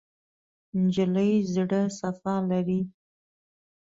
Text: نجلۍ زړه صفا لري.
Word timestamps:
نجلۍ 0.81 1.31
زړه 1.53 1.81
صفا 1.99 2.35
لري. 2.49 2.81